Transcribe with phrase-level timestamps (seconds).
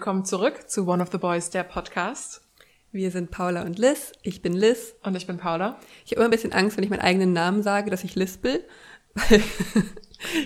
[0.00, 2.40] willkommen zurück zu One of the Boys, der Podcast.
[2.90, 4.12] Wir sind Paula und Liz.
[4.22, 4.94] Ich bin Liz.
[5.02, 5.78] Und ich bin Paula.
[6.06, 8.64] Ich habe immer ein bisschen Angst, wenn ich meinen eigenen Namen sage, dass ich lispel.
[9.14, 9.42] Weil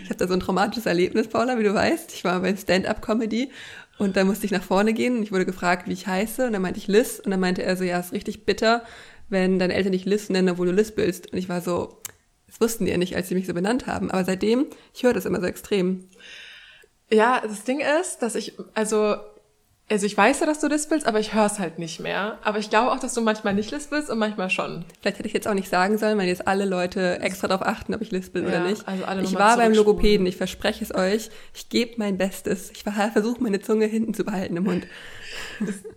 [0.02, 2.12] ich habe da so ein traumatisches Erlebnis, Paula, wie du weißt.
[2.14, 3.52] Ich war bei Stand-up-Comedy
[3.96, 6.48] und da musste ich nach vorne gehen und ich wurde gefragt, wie ich heiße.
[6.48, 7.20] Und dann meinte ich Liz.
[7.24, 8.82] Und dann meinte er so, ja, ist richtig bitter,
[9.28, 11.32] wenn deine Eltern dich Liz nennen, obwohl du lispelst.
[11.32, 12.02] Und ich war so,
[12.48, 14.10] das wussten die ja nicht, als sie mich so benannt haben.
[14.10, 16.08] Aber seitdem, ich höre das immer so extrem.
[17.08, 19.14] Ja, das Ding ist, dass ich, also,
[19.90, 22.38] also ich weiß ja, dass du lispelst, aber ich höre es halt nicht mehr.
[22.42, 24.84] Aber ich glaube auch, dass du manchmal nicht lispelst und manchmal schon.
[25.00, 27.94] Vielleicht hätte ich jetzt auch nicht sagen sollen, weil jetzt alle Leute extra darauf achten,
[27.94, 28.88] ob ich lispel Ja, oder nicht.
[28.88, 29.74] also alle ich war beim.
[29.74, 31.30] Logopäden, ich verspreche es euch.
[31.52, 32.70] Ich gebe mein Bestes.
[32.70, 34.86] Ich versuche meine Zunge hinten zu behalten im Mund.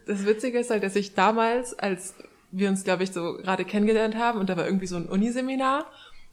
[0.06, 2.16] Das Witzige ist halt, dass ich damals, als
[2.52, 5.86] wir uns, glaube ich, so gerade kennengelernt haben und da war irgendwie so ein Uniseminar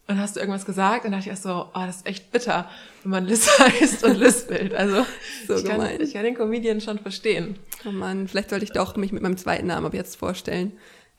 [0.07, 2.69] und hast du irgendwas gesagt und dachte ich erst so, oh, das ist echt bitter,
[3.03, 4.75] wenn man Liz heißt und lispelt.
[4.75, 5.07] Also
[5.47, 7.57] So ich, kann, ich kann den Comedian schon verstehen.
[7.87, 10.73] Oh Mann, vielleicht sollte ich doch mich mit meinem zweiten Namen ab jetzt vorstellen.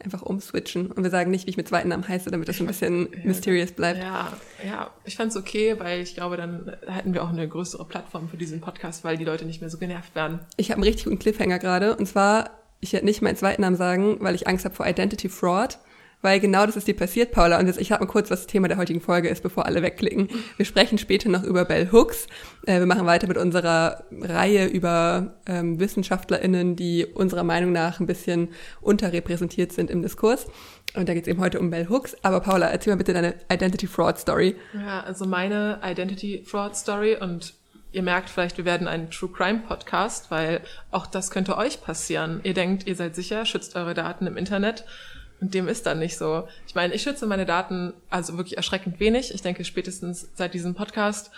[0.03, 0.91] Einfach umswitchen.
[0.91, 3.71] Und wir sagen nicht, wie ich mit zweiten Namen heiße, damit das ein bisschen mysterious
[3.71, 3.99] bleibt.
[3.99, 8.27] Ja, ja, ich fand's okay, weil ich glaube, dann hätten wir auch eine größere Plattform
[8.27, 10.41] für diesen Podcast, weil die Leute nicht mehr so genervt werden.
[10.57, 11.95] Ich habe einen richtig guten Cliffhanger gerade.
[11.95, 12.51] Und zwar,
[12.81, 15.79] ich werde nicht meinen zweiten Namen sagen, weil ich Angst habe vor Identity Fraud.
[16.25, 17.59] Weil genau das ist dir passiert, Paula.
[17.59, 19.83] Und jetzt, ich sag mal kurz, was das Thema der heutigen Folge ist, bevor alle
[19.83, 20.27] wegklicken.
[20.57, 22.25] Wir sprechen später noch über Bell Hooks.
[22.65, 28.07] Äh, wir machen weiter mit unserer Reihe über ähm, WissenschaftlerInnen, die unserer Meinung nach ein
[28.07, 28.49] bisschen
[28.81, 30.47] unterrepräsentiert sind im Diskurs.
[30.95, 32.17] Und da geht es eben heute um Bell Hooks.
[32.23, 34.55] Aber Paula, erzähl mal bitte deine Identity Fraud Story.
[34.73, 37.53] Ja, also meine Identity Fraud Story und
[37.91, 42.39] ihr merkt vielleicht, wir werden ein True Crime Podcast, weil auch das könnte euch passieren.
[42.41, 44.85] Ihr denkt, ihr seid sicher, schützt eure Daten im Internet
[45.41, 46.47] und dem ist dann nicht so.
[46.67, 49.33] Ich meine, ich schütze meine Daten also wirklich erschreckend wenig.
[49.33, 51.31] Ich denke, spätestens seit diesem Podcast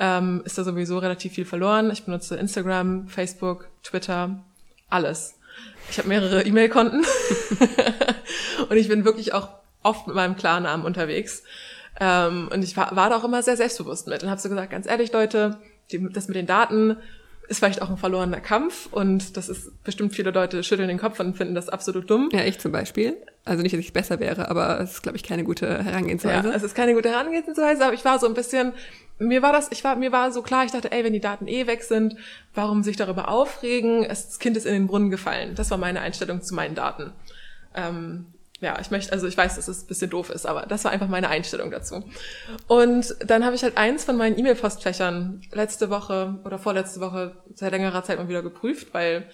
[0.00, 1.90] ähm, ist da sowieso relativ viel verloren.
[1.90, 4.42] Ich benutze Instagram, Facebook, Twitter,
[4.88, 5.34] alles.
[5.90, 7.04] Ich habe mehrere E-Mail-Konten
[8.68, 9.48] und ich bin wirklich auch
[9.82, 11.42] oft mit meinem Klarnamen unterwegs.
[12.00, 14.70] Ähm, und ich war, war da auch immer sehr selbstbewusst mit und habe so gesagt,
[14.70, 15.58] ganz ehrlich, Leute,
[15.90, 16.96] die, das mit den Daten
[17.48, 21.18] ist vielleicht auch ein verlorener Kampf und das ist bestimmt viele Leute schütteln den Kopf
[21.20, 22.28] und finden das absolut dumm.
[22.32, 23.16] Ja, ich zum Beispiel.
[23.44, 26.52] Also nicht, dass ich besser wäre, aber es ist, glaube ich, keine gute Ja, Herangehensweise.
[26.54, 28.72] es ist keine gute Herangehensweise, aber ich war so ein bisschen,
[29.18, 31.48] mir war das, ich war, mir war so klar, ich dachte, ey, wenn die Daten
[31.48, 32.16] eh weg sind,
[32.54, 34.06] warum sich darüber aufregen?
[34.08, 35.54] Das Kind ist in den Brunnen gefallen.
[35.56, 37.12] Das war meine Einstellung zu meinen Daten.
[37.74, 38.26] Ähm,
[38.62, 40.92] ja, ich möchte, also ich weiß, dass es ein bisschen doof ist, aber das war
[40.92, 42.04] einfach meine Einstellung dazu.
[42.68, 47.72] Und dann habe ich halt eins von meinen E-Mail-Postfächern letzte Woche oder vorletzte Woche seit
[47.72, 49.26] längerer Zeit mal wieder geprüft, weil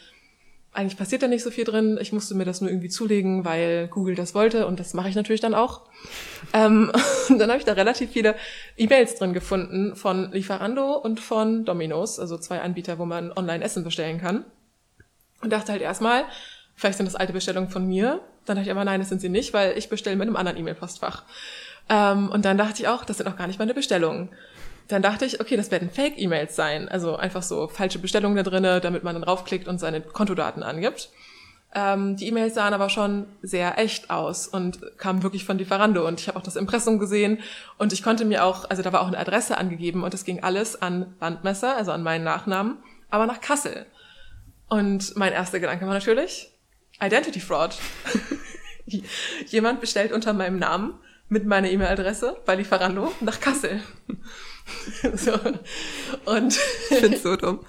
[0.73, 1.99] eigentlich passiert da nicht so viel drin.
[2.01, 5.15] Ich musste mir das nur irgendwie zulegen, weil Google das wollte und das mache ich
[5.15, 5.83] natürlich dann auch.
[6.55, 6.91] Ähm,
[7.29, 8.35] und dann habe ich da relativ viele
[8.79, 13.85] E-Mails drin gefunden von Lieferando und von Domino's, also zwei Anbieter, wo man online Essen
[13.85, 14.47] bestellen kann.
[15.43, 16.25] Und dachte halt erstmal,
[16.79, 18.21] vielleicht sind das alte Bestellungen von mir.
[18.47, 20.57] Dann dachte ich aber, nein, das sind sie nicht, weil ich bestelle mit einem anderen
[20.59, 21.25] E-Mail-Postfach.
[21.91, 24.31] Ähm, und dann dachte ich auch, das sind auch gar nicht meine Bestellungen.
[24.87, 26.89] Dann dachte ich, okay, das werden Fake-E-Mails sein.
[26.89, 31.11] Also einfach so falsche Bestellungen da drinne, damit man dann raufklickt und seine Kontodaten angibt.
[31.75, 36.07] Ähm, die E-Mails sahen aber schon sehr echt aus und kamen wirklich von Lieferando.
[36.07, 37.41] Und ich habe auch das Impressum gesehen
[37.77, 40.43] und ich konnte mir auch, also da war auch eine Adresse angegeben und es ging
[40.45, 42.79] alles an Bandmesser, also an meinen Nachnamen,
[43.11, 43.85] aber nach Kassel.
[44.69, 46.53] Und mein erster Gedanke war natürlich
[47.03, 47.77] Identity Fraud.
[49.47, 50.95] Jemand bestellt unter meinem Namen
[51.29, 53.83] mit meiner E-Mail-Adresse bei Lieferando nach Kassel.
[55.15, 55.33] so.
[56.25, 56.59] Und
[56.91, 57.61] Ich finde so dumm.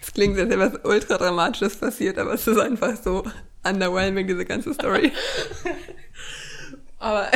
[0.00, 3.24] Es klingt, als wäre was ultra dramatisches passiert, aber es ist einfach so
[3.62, 5.12] underwhelming, diese ganze Story.
[6.98, 7.28] Aber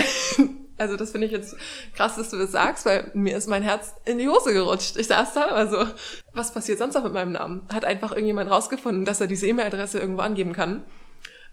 [0.80, 1.56] also das finde ich jetzt
[1.94, 4.96] krass, dass du das sagst, weil mir ist mein Herz in die Hose gerutscht.
[4.96, 5.86] Ich saß da, also
[6.32, 7.62] was passiert sonst noch mit meinem Namen?
[7.72, 10.82] Hat einfach irgendjemand rausgefunden, dass er diese E-Mail-Adresse irgendwo angeben kann,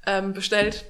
[0.06, 0.86] ähm, bestellt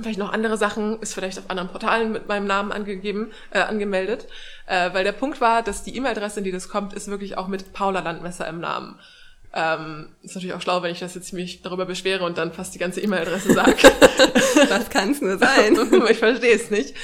[0.00, 4.26] vielleicht noch andere Sachen, ist vielleicht auf anderen Portalen mit meinem Namen angegeben, äh, angemeldet,
[4.66, 7.46] äh, weil der Punkt war, dass die E-Mail-Adresse, in die das kommt, ist wirklich auch
[7.46, 8.98] mit Paula Landmesser im Namen.
[9.56, 12.74] Ähm, ist natürlich auch schlau, wenn ich das jetzt mich darüber beschwere und dann fast
[12.74, 13.76] die ganze E-Mail-Adresse sage.
[14.68, 15.78] Das kann es nur sein.
[16.10, 16.94] ich verstehe es nicht.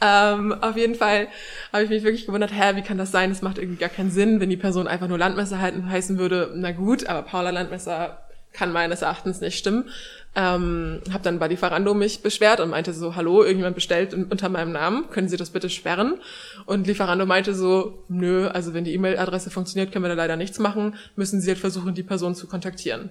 [0.00, 1.28] Ähm, auf jeden Fall
[1.72, 3.30] habe ich mich wirklich gewundert, hä, wie kann das sein?
[3.30, 6.52] Das macht irgendwie gar keinen Sinn, wenn die Person einfach nur Landmesser halten, heißen würde.
[6.56, 8.23] Na gut, aber Paula Landmesser
[8.54, 9.90] kann meines Erachtens nicht stimmen.
[10.36, 14.48] Ähm, habe dann bei Lieferando mich beschwert und meinte so, hallo, irgendjemand bestellt un- unter
[14.48, 16.14] meinem Namen, können Sie das bitte sperren?
[16.66, 20.58] Und Lieferando meinte so, nö, also wenn die E-Mail-Adresse funktioniert, können wir da leider nichts
[20.58, 23.10] machen, müssen Sie halt versuchen, die Person zu kontaktieren.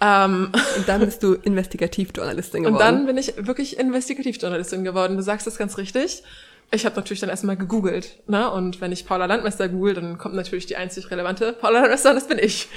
[0.00, 2.74] Ähm, Und dann bist du Investigativjournalistin geworden.
[2.74, 5.16] und dann bin ich wirklich Investigativjournalistin geworden.
[5.16, 6.22] Du sagst das ganz richtig.
[6.70, 8.50] Ich habe natürlich dann erstmal gegoogelt, ne?
[8.50, 12.26] Und wenn ich Paula Landmesser google, dann kommt natürlich die einzig relevante Paula Landmesser, das
[12.26, 12.68] bin ich.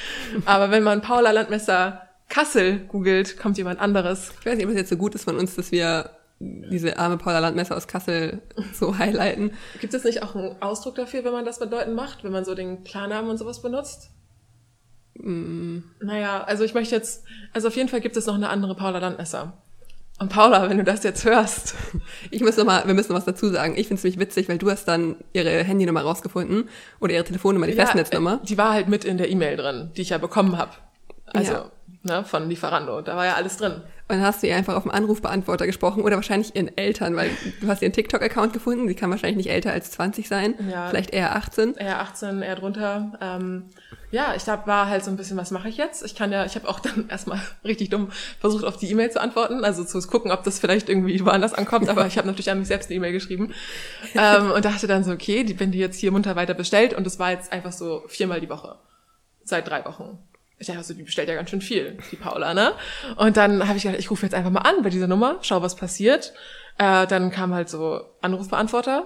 [0.46, 4.32] Aber wenn man Paula Landmesser Kassel googelt, kommt jemand anderes.
[4.40, 7.18] Ich weiß nicht, ob es jetzt so gut ist von uns, dass wir diese arme
[7.18, 8.42] Paula Landmesser aus Kassel
[8.74, 9.52] so highlighten.
[9.82, 12.46] Gibt es nicht auch einen Ausdruck dafür, wenn man das mit Leuten macht, wenn man
[12.46, 14.12] so den Klarnamen und sowas benutzt?
[15.16, 15.80] Mm.
[16.02, 19.00] Naja, also ich möchte jetzt, also auf jeden Fall gibt es noch eine andere Paula
[19.00, 19.54] Landmesser.
[20.20, 21.76] Und Paula, wenn du das jetzt hörst.
[22.30, 23.78] Ich muss noch mal, wir müssen noch was dazu sagen.
[23.78, 26.68] Ich finde es nämlich witzig, weil du hast dann ihre Handynummer rausgefunden
[27.00, 28.42] oder ihre Telefonnummer, die ja, Festnetznummer.
[28.44, 30.72] Die war halt mit in der E-Mail drin, die ich ja bekommen habe.
[31.34, 31.72] Also ja.
[32.04, 33.82] ne, von Lieferando, da war ja alles drin.
[34.10, 37.30] Und dann hast du ihr einfach auf dem Anrufbeantworter gesprochen oder wahrscheinlich ihren Eltern, weil
[37.62, 38.88] du hast ihren TikTok-Account gefunden.
[38.88, 41.76] Sie kann wahrscheinlich nicht älter als 20 sein, ja, vielleicht eher 18.
[41.76, 43.20] Eher 18, eher drunter.
[43.22, 43.66] Ähm,
[44.10, 46.04] ja, ich hab, war halt so ein bisschen, was mache ich jetzt?
[46.04, 48.10] Ich kann ja, ich habe auch dann erstmal richtig dumm
[48.40, 51.88] versucht, auf die E-Mail zu antworten, also zu gucken, ob das vielleicht irgendwie woanders ankommt,
[51.88, 53.54] aber ich habe natürlich an mich selbst eine E-Mail geschrieben
[54.16, 57.06] ähm, und dachte dann so, okay, die, wenn die jetzt hier munter weiter bestellt und
[57.06, 58.80] es war jetzt einfach so viermal die Woche,
[59.44, 60.18] seit drei Wochen
[60.60, 62.74] ich dachte so, die bestellt ja ganz schön viel, die Paula, ne?
[63.16, 65.62] Und dann habe ich gedacht, ich rufe jetzt einfach mal an bei dieser Nummer, schau,
[65.62, 66.34] was passiert.
[66.78, 69.06] Äh, dann kam halt so Anrufbeantworter.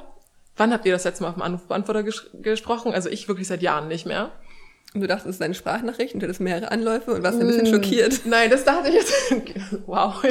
[0.57, 2.93] Wann habt ihr das letzte Mal auf dem Anrufbeantworter ges gesprochen?
[2.93, 4.31] Also ich wirklich seit Jahren nicht mehr.
[4.93, 7.47] Und du dachtest, es ist eine Sprachnachricht und du hattest mehrere Anläufe und warst ein
[7.47, 8.21] bisschen mm, schockiert.
[8.25, 9.13] Nein, das dachte ich jetzt.
[9.87, 10.23] wow.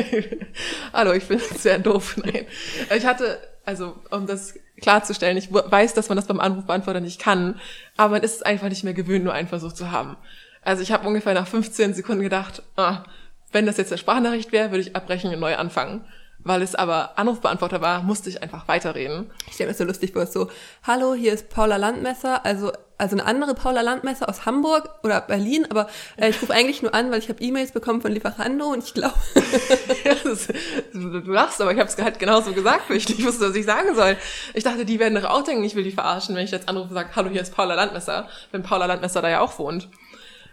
[0.92, 2.16] Hallo, ich bin sehr doof.
[2.24, 2.46] Nein.
[2.96, 7.60] Ich hatte, also um das klarzustellen, ich weiß, dass man das beim Anrufbeantworter nicht kann,
[7.96, 10.16] aber man ist es einfach nicht mehr gewöhnt, nur einen Versuch zu haben.
[10.62, 13.04] Also ich habe ungefähr nach 15 Sekunden gedacht, ah,
[13.50, 16.04] wenn das jetzt eine Sprachnachricht wäre, würde ich abbrechen und neu anfangen.
[16.44, 19.30] Weil es aber Anrufbeantworter war, musste ich einfach weiterreden.
[19.46, 20.50] Ich stelle mir so lustig vor, so,
[20.84, 22.72] hallo, hier ist Paula Landmesser, also
[23.02, 26.94] also eine andere Paula Landmesser aus Hamburg oder Berlin, aber äh, ich rufe eigentlich nur
[26.94, 29.16] an, weil ich habe E-Mails bekommen von Lieferando und ich glaube...
[30.04, 30.14] ja,
[30.92, 33.66] du lachst, aber ich habe es halt genauso gesagt, weil ich nicht wusste, was ich
[33.66, 34.16] sagen soll.
[34.54, 36.90] Ich dachte, die werden doch auch denken, ich will die verarschen, wenn ich jetzt anrufe
[36.90, 39.88] und sage, hallo, hier ist Paula Landmesser, wenn Paula Landmesser da ja auch wohnt.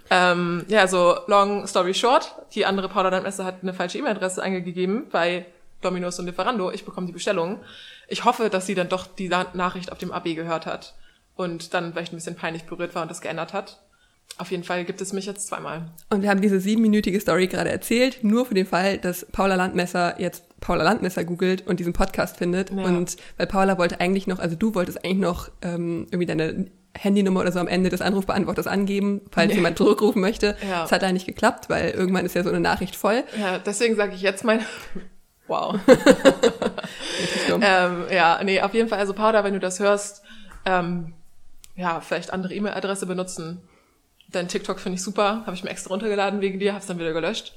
[0.10, 5.08] Ähm, ja, so long story short, die andere Paula Landmesser hat eine falsche E-Mail-Adresse eingegeben
[5.12, 5.46] bei
[5.82, 6.72] Dominos und Lieferando.
[6.72, 7.60] Ich bekomme die Bestellung.
[8.08, 10.96] Ich hoffe, dass sie dann doch die Nachricht auf dem AB gehört hat
[11.36, 13.80] und dann vielleicht ein bisschen peinlich berührt war und das geändert hat.
[14.38, 15.90] Auf jeden Fall gibt es mich jetzt zweimal.
[16.10, 20.20] Und wir haben diese siebenminütige Story gerade erzählt, nur für den Fall, dass Paula Landmesser
[20.20, 22.70] jetzt Paula Landmesser googelt und diesen Podcast findet.
[22.72, 22.84] Ja.
[22.84, 26.68] Und weil Paula wollte eigentlich noch, also du wolltest eigentlich noch ähm, irgendwie deine
[27.02, 29.56] Handynummer oder so am Ende des Anrufbeantworters angeben, falls ja.
[29.56, 30.58] jemand zurückrufen möchte.
[30.70, 30.82] Ja.
[30.82, 33.24] Das hat leider nicht geklappt, weil irgendwann ist ja so eine Nachricht voll.
[33.40, 34.60] Ja, deswegen sage ich jetzt mein
[35.48, 35.80] Wow.
[37.62, 40.22] ähm, ja, nee, auf jeden Fall, also Paula, wenn du das hörst,
[40.66, 41.14] ähm,
[41.76, 43.62] ja, vielleicht andere E-Mail-Adresse benutzen.
[44.28, 47.00] Dein TikTok finde ich super, habe ich mir extra runtergeladen wegen dir, habe es dann
[47.00, 47.56] wieder gelöscht.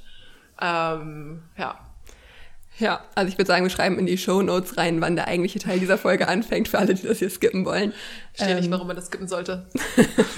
[0.59, 1.77] Ähm, ja,
[2.83, 5.59] ja, also ich würde sagen, wir schreiben in die Show Notes rein, wann der eigentliche
[5.59, 7.93] Teil dieser Folge anfängt, für alle, die das hier skippen wollen.
[8.33, 9.65] Ich verstehe ähm, nicht, warum man das skippen sollte.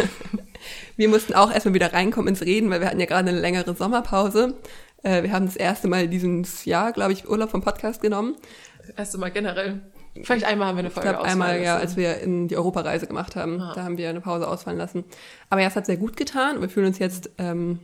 [0.95, 3.75] wir mussten auch erstmal wieder reinkommen ins Reden, weil wir hatten ja gerade eine längere
[3.75, 4.55] Sommerpause.
[5.03, 8.35] Äh, wir haben das erste Mal dieses Jahr, glaube ich, Urlaub vom Podcast genommen.
[8.79, 9.81] Das erste Mal generell.
[10.23, 13.05] Vielleicht einmal haben wir eine Folge ich glaub, einmal, ja, als wir in die Europareise
[13.05, 13.59] gemacht haben.
[13.59, 13.73] Ah.
[13.75, 15.03] Da haben wir eine Pause ausfallen lassen.
[15.49, 16.61] Aber ja, es hat sehr gut getan.
[16.61, 17.79] Wir fühlen uns jetzt ähm,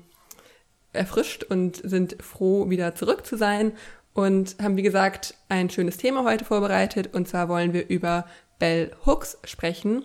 [0.93, 3.73] erfrischt und sind froh, wieder zurück zu sein
[4.13, 7.13] und haben, wie gesagt, ein schönes Thema heute vorbereitet.
[7.13, 8.25] Und zwar wollen wir über
[8.59, 10.03] Bell Hooks sprechen.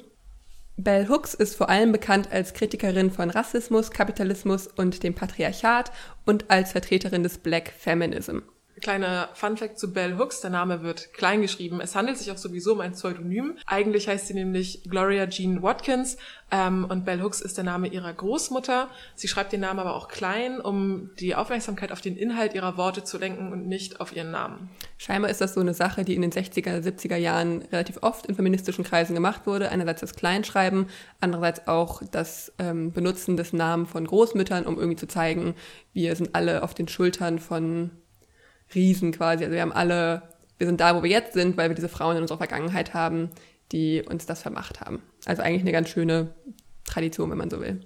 [0.77, 5.91] Bell Hooks ist vor allem bekannt als Kritikerin von Rassismus, Kapitalismus und dem Patriarchat
[6.27, 8.41] und als Vertreterin des Black Feminism.
[8.83, 11.81] Kleiner Funfact zu Bell Hooks, der Name wird klein geschrieben.
[11.81, 13.57] Es handelt sich auch sowieso um ein Pseudonym.
[13.67, 16.19] Eigentlich heißt sie nämlich Gloria Jean Watkins
[16.51, 18.89] ähm, und Bell Hooks ist der Name ihrer Großmutter.
[19.15, 23.03] Sie schreibt den Namen aber auch klein, um die Aufmerksamkeit auf den Inhalt ihrer Worte
[23.03, 24.69] zu lenken und nicht auf ihren Namen.
[24.99, 28.35] Scheinbar ist das so eine Sache, die in den 60er, 70er Jahren relativ oft in
[28.35, 29.71] feministischen Kreisen gemacht wurde.
[29.71, 30.87] Einerseits das Kleinschreiben,
[31.21, 35.55] andererseits auch das ähm, Benutzen des Namens von Großmüttern, um irgendwie zu zeigen,
[35.95, 37.91] wir sind alle auf den Schultern von
[38.75, 39.45] Riesen quasi.
[39.45, 40.23] Also wir haben alle,
[40.59, 43.31] wir sind da, wo wir jetzt sind, weil wir diese Frauen in unserer Vergangenheit haben,
[43.73, 45.03] die uns das vermacht haben.
[45.25, 46.35] Also eigentlich eine ganz schöne
[46.85, 47.81] Tradition, wenn man so will.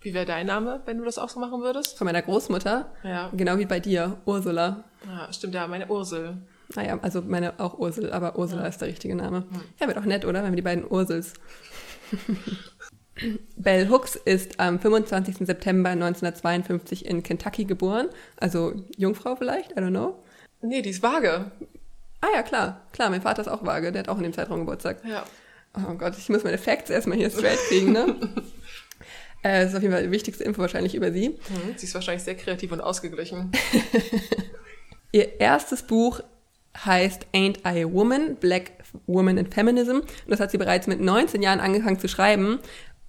[0.00, 1.96] Wie wäre dein Name, wenn du das auch so machen würdest?
[1.96, 2.92] Von meiner Großmutter.
[3.02, 3.30] Ja.
[3.34, 4.84] Genau wie bei dir, Ursula.
[5.06, 6.36] Ja, stimmt, ja, meine Ursel.
[6.74, 8.68] Naja, also meine auch Ursel, aber Ursula ja.
[8.68, 9.44] ist der richtige Name.
[9.80, 10.42] Ja, wäre doch nett, oder?
[10.42, 11.34] Wenn wir die beiden Ursels.
[13.56, 15.46] Bell Hooks ist am 25.
[15.46, 18.08] September 1952 in Kentucky geboren.
[18.36, 20.22] Also Jungfrau vielleicht, I don't know.
[20.62, 21.50] Nee, die ist vage.
[22.20, 22.80] Ah ja, klar.
[22.92, 23.92] Klar, mein Vater ist auch vage.
[23.92, 24.98] Der hat auch in dem Zeitraum Geburtstag.
[25.04, 25.24] Ja.
[25.76, 28.16] Oh Gott, ich muss meine Facts erstmal hier straight kriegen, ne?
[29.42, 31.30] äh, das ist auf jeden Fall die wichtigste Info wahrscheinlich über sie.
[31.30, 33.50] Mhm, sie ist wahrscheinlich sehr kreativ und ausgeglichen.
[35.12, 36.20] Ihr erstes Buch
[36.84, 38.36] heißt Ain't I a Woman?
[38.36, 38.72] Black
[39.06, 39.96] Woman in Feminism.
[39.96, 42.60] Und das hat sie bereits mit 19 Jahren angefangen zu schreiben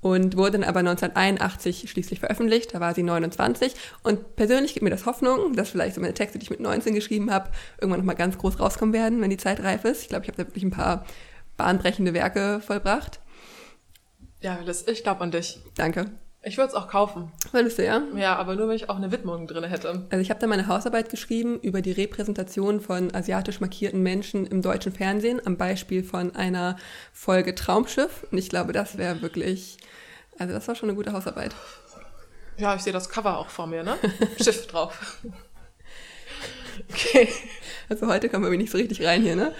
[0.05, 2.75] und wurde dann aber 1981 schließlich veröffentlicht.
[2.75, 3.73] Da war sie 29.
[4.03, 6.93] Und persönlich gibt mir das Hoffnung, dass vielleicht so meine Texte, die ich mit 19
[6.93, 7.49] geschrieben habe,
[7.81, 10.03] irgendwann nochmal ganz groß rauskommen werden, wenn die Zeit reif ist.
[10.03, 11.05] Ich glaube, ich habe da wirklich ein paar
[11.57, 13.19] bahnbrechende Werke vollbracht.
[14.41, 15.59] Ja, das, ich glaube an dich.
[15.75, 16.11] Danke.
[16.47, 17.31] Ich würde es auch kaufen.
[17.51, 18.03] Würdest du, ja?
[18.15, 20.05] Ja, aber nur, wenn ich auch eine Widmung drin hätte.
[20.11, 24.61] Also ich habe da meine Hausarbeit geschrieben über die Repräsentation von asiatisch markierten Menschen im
[24.61, 26.75] deutschen Fernsehen am Beispiel von einer
[27.11, 28.27] Folge Traumschiff.
[28.29, 29.79] Und ich glaube, das wäre wirklich,
[30.37, 31.55] also das war schon eine gute Hausarbeit.
[32.57, 33.97] Ja, ich sehe das Cover auch vor mir, ne?
[34.41, 35.17] Schiff drauf.
[36.89, 37.27] Okay.
[37.89, 39.53] Also heute kommen wir nicht so richtig rein hier, ne?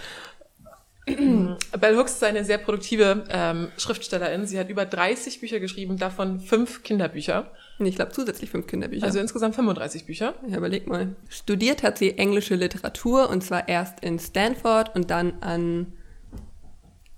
[1.80, 4.48] Bell Hooks ist eine sehr produktive ähm, Schriftstellerin.
[4.48, 7.52] Sie hat über 30 Bücher geschrieben, davon fünf Kinderbücher.
[7.80, 9.06] Ich glaube zusätzlich fünf Kinderbücher.
[9.06, 10.34] Also insgesamt 35 Bücher.
[10.48, 11.16] Ja, überleg mal.
[11.30, 15.94] Studiert hat sie englische Literatur und zwar erst in Stanford und dann an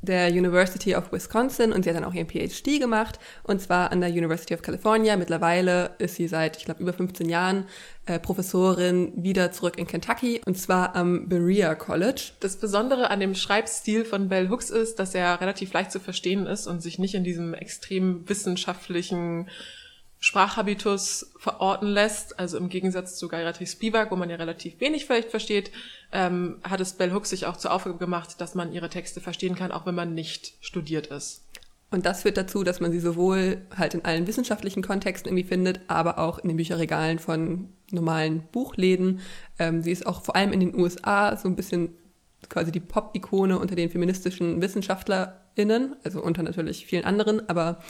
[0.07, 4.01] der University of Wisconsin und sie hat dann auch ihren PhD gemacht und zwar an
[4.01, 5.15] der University of California.
[5.17, 7.65] Mittlerweile ist sie seit, ich glaube, über 15 Jahren
[8.05, 12.31] äh, Professorin wieder zurück in Kentucky und zwar am Berea College.
[12.39, 16.45] Das Besondere an dem Schreibstil von Bell Hooks ist, dass er relativ leicht zu verstehen
[16.45, 19.49] ist und sich nicht in diesem extrem wissenschaftlichen
[20.19, 25.29] Sprachhabitus verorten lässt, also im Gegensatz zu Gairatis Spivak, wo man ja relativ wenig vielleicht
[25.29, 25.71] versteht,
[26.11, 29.55] ähm, hat es Bell Hooks sich auch zur Aufgabe gemacht, dass man ihre Texte verstehen
[29.55, 31.43] kann, auch wenn man nicht studiert ist.
[31.89, 35.81] Und das führt dazu, dass man sie sowohl halt in allen wissenschaftlichen Kontexten irgendwie findet,
[35.87, 39.21] aber auch in den Bücherregalen von normalen Buchläden.
[39.57, 41.89] Ähm, sie ist auch vor allem in den USA so ein bisschen
[42.49, 47.81] quasi die Pop-Ikone unter den feministischen WissenschaftlerInnen, also unter natürlich vielen anderen, aber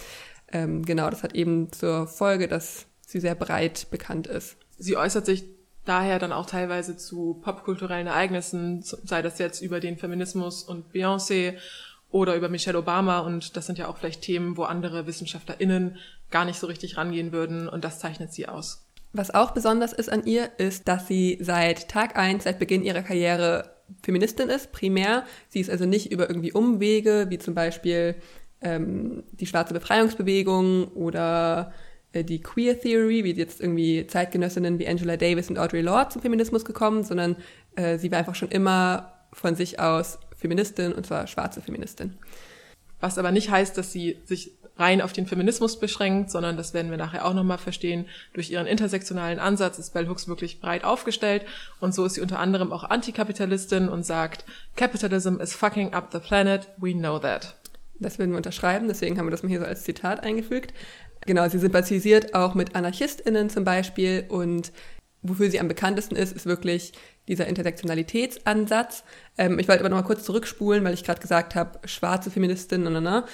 [0.52, 4.58] ähm, genau, das hat eben zur Folge, dass sie sehr breit bekannt ist.
[4.78, 5.46] Sie äußert sich
[5.86, 11.56] daher dann auch teilweise zu popkulturellen Ereignissen, sei das jetzt über den Feminismus und Beyoncé
[12.10, 15.98] oder über Michelle Obama und das sind ja auch vielleicht Themen, wo andere WissenschaftlerInnen
[16.30, 18.84] gar nicht so richtig rangehen würden und das zeichnet sie aus.
[19.14, 23.02] Was auch besonders ist an ihr, ist, dass sie seit Tag eins, seit Beginn ihrer
[23.02, 23.72] Karriere
[24.04, 25.24] Feministin ist, primär.
[25.48, 28.16] Sie ist also nicht über irgendwie Umwege, wie zum Beispiel
[28.62, 31.74] ähm, die schwarze Befreiungsbewegung oder
[32.14, 36.22] äh, die Queer Theory, wie jetzt irgendwie Zeitgenössinnen wie Angela Davis und Audre Lorde zum
[36.22, 37.36] Feminismus gekommen, sondern
[37.76, 42.18] äh, sie war einfach schon immer von sich aus Feministin und zwar schwarze Feministin.
[43.00, 46.92] Was aber nicht heißt, dass sie sich rein auf den Feminismus beschränkt, sondern das werden
[46.92, 48.06] wir nachher auch nochmal verstehen.
[48.34, 51.44] Durch ihren intersektionalen Ansatz ist Bell Hooks wirklich breit aufgestellt
[51.80, 54.46] und so ist sie unter anderem auch Antikapitalistin und sagt,
[54.76, 57.56] Capitalism is fucking up the planet, we know that.
[58.00, 60.74] Das würden wir unterschreiben, deswegen haben wir das mal hier so als Zitat eingefügt.
[61.26, 64.72] Genau, sie sympathisiert auch mit AnarchistInnen zum Beispiel und
[65.22, 66.94] wofür sie am bekanntesten ist, ist wirklich
[67.28, 69.04] dieser Intersektionalitätsansatz.
[69.38, 72.94] Ähm, ich wollte aber noch mal kurz zurückspulen, weil ich gerade gesagt habe, schwarze Feministinnen,
[72.94, 73.26] na, na.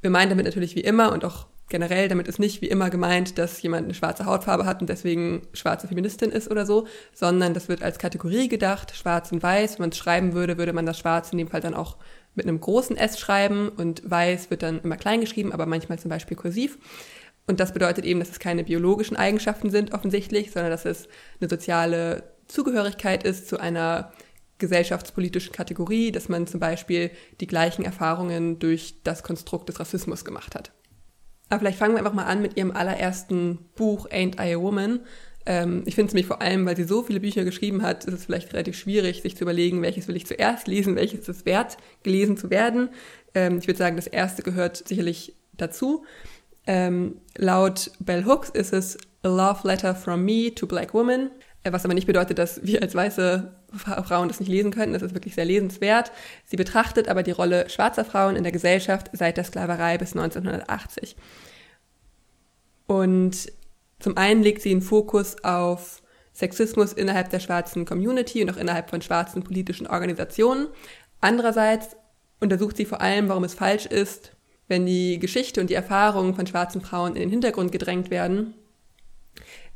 [0.00, 3.38] Wir meinen damit natürlich wie immer und auch generell, damit ist nicht wie immer gemeint,
[3.38, 7.68] dass jemand eine schwarze Hautfarbe hat und deswegen schwarze Feministin ist oder so, sondern das
[7.68, 9.74] wird als Kategorie gedacht, schwarz und weiß.
[9.74, 11.96] Wenn man es schreiben würde, würde man das schwarz in dem Fall dann auch
[12.34, 16.08] mit einem großen S schreiben und weiß wird dann immer klein geschrieben, aber manchmal zum
[16.08, 16.78] Beispiel kursiv.
[17.46, 21.08] Und das bedeutet eben, dass es keine biologischen Eigenschaften sind offensichtlich, sondern dass es
[21.40, 24.12] eine soziale Zugehörigkeit ist zu einer
[24.58, 27.10] gesellschaftspolitischen Kategorie, dass man zum Beispiel
[27.40, 30.72] die gleichen Erfahrungen durch das Konstrukt des Rassismus gemacht hat.
[31.48, 35.00] Aber vielleicht fangen wir einfach mal an mit ihrem allerersten Buch Ain't I a Woman,
[35.46, 38.14] ähm, ich finde es mich vor allem, weil sie so viele Bücher geschrieben hat, ist
[38.14, 41.46] es vielleicht relativ schwierig, sich zu überlegen, welches will ich zuerst lesen, welches ist es
[41.46, 42.88] wert, gelesen zu werden.
[43.34, 46.04] Ähm, ich würde sagen, das erste gehört sicherlich dazu.
[46.66, 51.30] Ähm, laut Bell Hooks ist es A Love Letter from Me to Black Women,
[51.62, 53.52] äh, was aber nicht bedeutet, dass wir als weiße
[54.04, 54.94] Frauen das nicht lesen könnten.
[54.94, 56.10] Das ist wirklich sehr lesenswert.
[56.46, 61.16] Sie betrachtet aber die Rolle schwarzer Frauen in der Gesellschaft seit der Sklaverei bis 1980.
[62.86, 63.50] Und
[64.04, 66.02] zum einen legt sie einen Fokus auf
[66.34, 70.66] Sexismus innerhalb der schwarzen Community und auch innerhalb von schwarzen politischen Organisationen.
[71.22, 71.96] Andererseits
[72.38, 74.36] untersucht sie vor allem, warum es falsch ist,
[74.68, 78.52] wenn die Geschichte und die Erfahrungen von schwarzen Frauen in den Hintergrund gedrängt werden,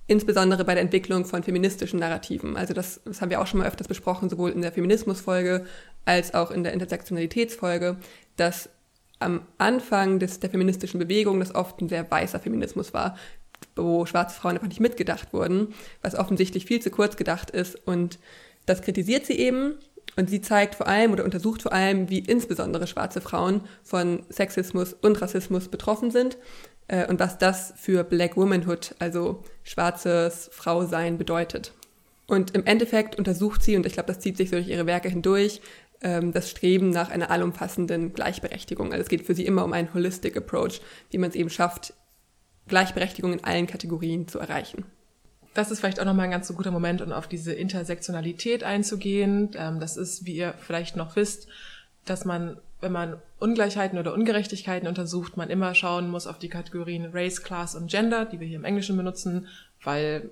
[0.06, 2.58] insbesondere bei der Entwicklung von feministischen Narrativen.
[2.58, 5.64] Also das, das haben wir auch schon mal öfters besprochen, sowohl in der Feminismusfolge
[6.04, 7.96] als auch in der Intersektionalitätsfolge,
[8.36, 8.68] dass
[9.20, 13.16] am Anfang des, der feministischen Bewegung das oft ein sehr weißer Feminismus war,
[13.76, 17.76] wo schwarze Frauen einfach nicht mitgedacht wurden, was offensichtlich viel zu kurz gedacht ist.
[17.86, 18.18] Und
[18.66, 19.74] das kritisiert sie eben.
[20.16, 24.92] Und sie zeigt vor allem oder untersucht vor allem, wie insbesondere schwarze Frauen von Sexismus
[24.92, 26.36] und Rassismus betroffen sind
[26.88, 31.72] äh, und was das für Black Womanhood, also schwarzes Frausein, bedeutet.
[32.26, 35.60] Und im Endeffekt untersucht sie, und ich glaube, das zieht sich durch ihre Werke hindurch,
[36.02, 38.92] ähm, das Streben nach einer allumfassenden Gleichberechtigung.
[38.92, 41.94] Also es geht für sie immer um einen Holistic Approach, wie man es eben schafft,
[42.68, 44.84] Gleichberechtigung in allen Kategorien zu erreichen.
[45.54, 49.50] Das ist vielleicht auch nochmal ein ganz so guter Moment, um auf diese Intersektionalität einzugehen.
[49.56, 51.48] Ähm, das ist, wie ihr vielleicht noch wisst,
[52.04, 57.10] dass man, wenn man Ungleichheiten oder Ungerechtigkeiten untersucht, man immer schauen muss auf die Kategorien
[57.12, 59.48] Race, Class und Gender, die wir hier im Englischen benutzen,
[59.82, 60.30] weil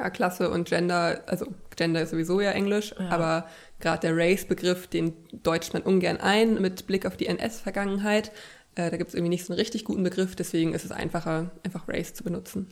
[0.00, 1.46] ja, Klasse und Gender, also
[1.76, 3.10] Gender ist sowieso ja Englisch, ja.
[3.10, 3.46] aber
[3.80, 8.32] gerade der Race-Begriff, den deutscht man ungern ein mit Blick auf die NS-Vergangenheit.
[8.74, 11.50] Äh, da gibt es irgendwie nicht so einen richtig guten Begriff, deswegen ist es einfacher,
[11.64, 12.68] einfach Race zu benutzen.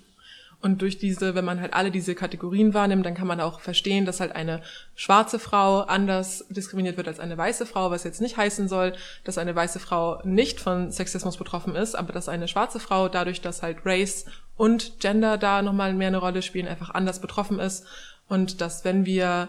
[0.60, 4.04] Und durch diese, wenn man halt alle diese Kategorien wahrnimmt, dann kann man auch verstehen,
[4.04, 4.60] dass halt eine
[4.96, 9.38] schwarze Frau anders diskriminiert wird als eine weiße Frau, was jetzt nicht heißen soll, dass
[9.38, 13.62] eine weiße Frau nicht von Sexismus betroffen ist, aber dass eine schwarze Frau dadurch, dass
[13.62, 14.24] halt Race
[14.56, 17.86] und Gender da nochmal mehr eine Rolle spielen, einfach anders betroffen ist
[18.28, 19.48] und dass wenn wir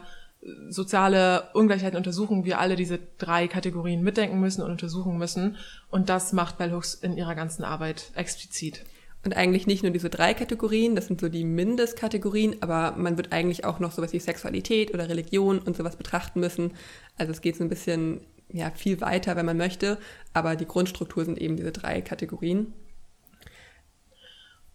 [0.69, 5.57] soziale Ungleichheiten untersuchen, wir alle diese drei Kategorien mitdenken müssen und untersuchen müssen.
[5.89, 8.85] Und das macht Bell Hooks in ihrer ganzen Arbeit explizit.
[9.25, 13.33] Und eigentlich nicht nur diese drei Kategorien, das sind so die Mindestkategorien, aber man wird
[13.33, 16.73] eigentlich auch noch sowas wie Sexualität oder Religion und sowas betrachten müssen.
[17.17, 19.97] Also es geht so ein bisschen ja, viel weiter, wenn man möchte,
[20.33, 22.73] aber die Grundstruktur sind eben diese drei Kategorien.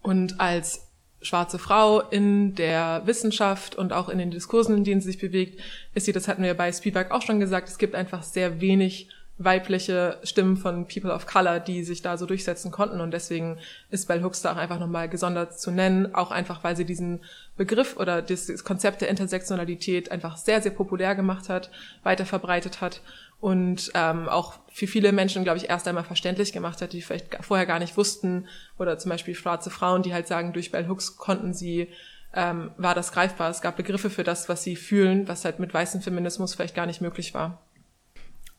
[0.03, 0.91] Und als
[1.21, 5.59] schwarze Frau in der Wissenschaft und auch in den Diskursen, in denen sie sich bewegt,
[5.93, 9.09] ist sie, das hatten wir bei Spielberg auch schon gesagt, es gibt einfach sehr wenig
[9.37, 13.01] weibliche Stimmen von People of Color, die sich da so durchsetzen konnten.
[13.01, 13.57] Und deswegen
[13.89, 17.19] ist Bell Hooks da auch einfach nochmal gesondert zu nennen, auch einfach, weil sie diesen
[17.57, 21.69] Begriff oder das Konzept der Intersektionalität einfach sehr, sehr populär gemacht hat,
[22.03, 23.01] weiter verbreitet hat
[23.45, 27.37] und ähm, auch für viele Menschen, glaube ich, erst einmal verständlich gemacht hat, die vielleicht
[27.41, 28.47] vorher gar nicht wussten
[28.79, 31.89] oder zum Beispiel schwarze Frauen, die halt sagen, durch Bell Hooks konnten sie
[32.33, 33.51] ähm, war das greifbar.
[33.51, 36.87] Es gab Begriffe für das, was sie fühlen, was halt mit weißem Feminismus vielleicht gar
[36.87, 37.61] nicht möglich war.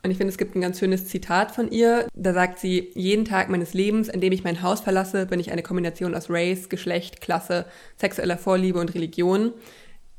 [0.05, 2.07] Und ich finde, es gibt ein ganz schönes Zitat von ihr.
[2.15, 5.51] Da sagt sie, jeden Tag meines Lebens, in dem ich mein Haus verlasse, bin ich
[5.51, 9.53] eine Kombination aus Race, Geschlecht, Klasse, sexueller Vorliebe und Religion.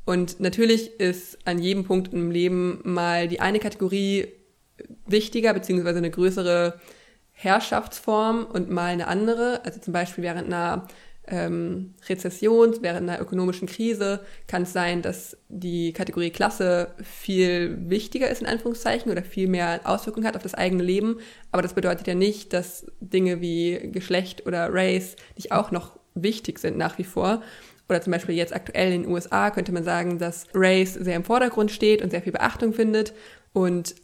[0.04, 4.37] Und natürlich ist an jedem Punkt im Leben mal die eine Kategorie
[5.06, 6.80] wichtiger, beziehungsweise eine größere
[7.32, 9.64] Herrschaftsform und mal eine andere.
[9.64, 10.88] Also zum Beispiel während einer
[11.30, 18.28] ähm, Rezession, während einer ökonomischen Krise kann es sein, dass die Kategorie Klasse viel wichtiger
[18.28, 21.18] ist, in Anführungszeichen, oder viel mehr Auswirkungen hat auf das eigene Leben.
[21.52, 26.58] Aber das bedeutet ja nicht, dass Dinge wie Geschlecht oder Race nicht auch noch wichtig
[26.58, 27.42] sind nach wie vor.
[27.88, 31.24] Oder zum Beispiel jetzt aktuell in den USA könnte man sagen, dass Race sehr im
[31.24, 33.14] Vordergrund steht und sehr viel Beachtung findet
[33.52, 33.94] und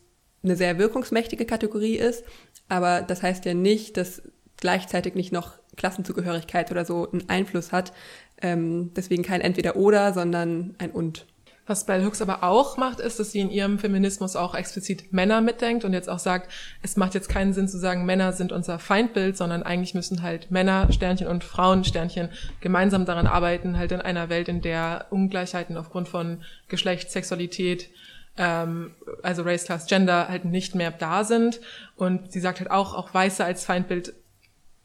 [0.44, 2.24] eine sehr wirkungsmächtige Kategorie ist.
[2.68, 4.22] Aber das heißt ja nicht, dass
[4.56, 7.92] gleichzeitig nicht noch Klassenzugehörigkeit oder so einen Einfluss hat.
[8.40, 11.26] Ähm, deswegen kein Entweder-Oder, sondern ein Und.
[11.66, 15.40] Was Bell Hooks aber auch macht, ist, dass sie in ihrem Feminismus auch explizit Männer
[15.40, 16.52] mitdenkt und jetzt auch sagt,
[16.82, 20.50] es macht jetzt keinen Sinn zu sagen, Männer sind unser Feindbild, sondern eigentlich müssen halt
[20.50, 22.28] Männer, Sternchen und Frauen, Sternchen
[22.60, 27.88] gemeinsam daran arbeiten, halt in einer Welt, in der Ungleichheiten aufgrund von Geschlecht, Sexualität,
[28.36, 31.60] ähm, also Race, Class, Gender halt nicht mehr da sind.
[31.96, 34.14] Und sie sagt halt auch, auch Weiße als Feindbild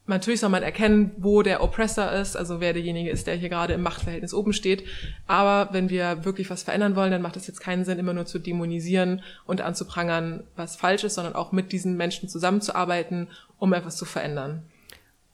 [0.09, 3.73] Natürlich soll man erkennen, wo der Oppressor ist, also wer derjenige ist, der hier gerade
[3.73, 4.83] im Machtverhältnis oben steht.
[5.27, 8.25] Aber wenn wir wirklich was verändern wollen, dann macht es jetzt keinen Sinn, immer nur
[8.25, 13.27] zu dämonisieren und anzuprangern, was falsch ist, sondern auch mit diesen Menschen zusammenzuarbeiten,
[13.59, 14.63] um etwas zu verändern.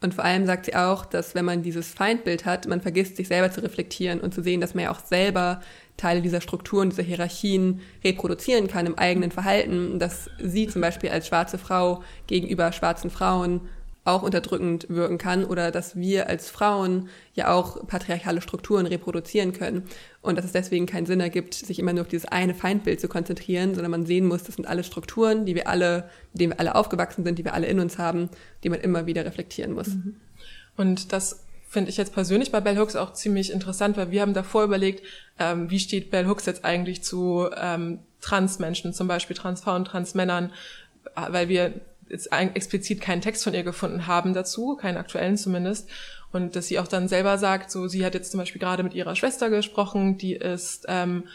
[0.02, 3.30] Und vor allem sagt sie auch, dass wenn man dieses Feindbild hat, man vergisst, sich
[3.30, 5.62] selber zu reflektieren und zu sehen, dass man ja auch selber
[5.98, 10.00] Teile dieser Strukturen, dieser Hierarchien reproduzieren kann im eigenen Verhalten.
[10.00, 13.62] Dass sie zum Beispiel als schwarze Frau gegenüber schwarzen Frauen
[14.06, 19.84] auch unterdrückend wirken kann oder dass wir als Frauen ja auch patriarchale Strukturen reproduzieren können
[20.22, 23.08] und dass es deswegen keinen Sinn ergibt, sich immer nur auf dieses eine Feindbild zu
[23.08, 26.60] konzentrieren, sondern man sehen muss, das sind alle Strukturen, die wir alle, mit denen wir
[26.60, 28.30] alle aufgewachsen sind, die wir alle in uns haben,
[28.64, 29.88] die man immer wieder reflektieren muss.
[29.88, 30.18] Mhm.
[30.78, 31.45] Und das
[31.76, 35.06] finde ich jetzt persönlich bei Bell Hooks auch ziemlich interessant, weil wir haben davor überlegt,
[35.38, 40.54] ähm, wie steht Bell Hooks jetzt eigentlich zu ähm, Transmenschen, zum Beispiel Transfrauen, Transmännern,
[41.16, 41.74] weil wir
[42.08, 45.90] jetzt explizit keinen Text von ihr gefunden haben dazu, keinen aktuellen zumindest.
[46.32, 48.94] Und dass sie auch dann selber sagt, so sie hat jetzt zum Beispiel gerade mit
[48.94, 51.26] ihrer Schwester gesprochen, die ist ähm,